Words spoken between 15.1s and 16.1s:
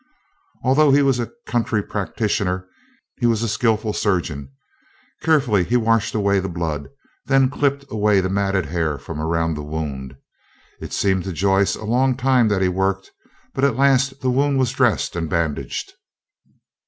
and bandaged.